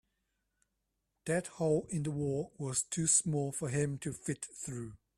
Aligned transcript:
That 1.25 1.45
hole 1.45 1.85
in 1.91 2.01
the 2.01 2.09
wall 2.09 2.55
was 2.57 2.81
too 2.81 3.05
small 3.05 3.51
for 3.51 3.69
him 3.69 3.99
to 3.99 4.13
fit 4.13 4.43
through. 4.43 4.93